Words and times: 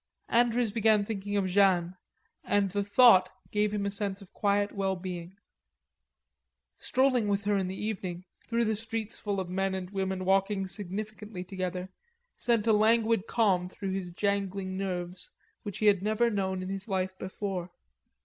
Andrews 0.29 0.71
began 0.71 1.05
thinking 1.05 1.37
of 1.37 1.45
Jeanne 1.45 1.95
and 2.43 2.71
the 2.71 2.83
thought 2.83 3.29
gave 3.51 3.71
him 3.71 3.85
a 3.85 3.91
sense 3.91 4.19
of 4.19 4.33
quiet 4.33 4.71
well 4.71 4.95
being. 4.95 5.37
Strolling 6.79 7.27
with 7.27 7.43
her 7.43 7.55
in 7.55 7.67
the 7.67 7.75
evening 7.79 8.25
through 8.47 8.65
the 8.65 8.75
streets 8.75 9.19
full 9.19 9.39
of 9.39 9.47
men 9.47 9.75
and 9.75 9.91
women 9.91 10.25
walking 10.25 10.65
significantly 10.65 11.43
together 11.43 11.87
sent 12.35 12.65
a 12.65 12.73
languid 12.73 13.27
calm 13.27 13.69
through 13.69 13.91
his 13.91 14.11
jangling 14.11 14.75
nerves 14.75 15.29
which 15.61 15.77
he 15.77 15.85
had 15.85 16.01
never 16.01 16.31
known 16.31 16.63
in 16.63 16.69
his 16.69 16.87
life 16.87 17.15
before. 17.19 17.69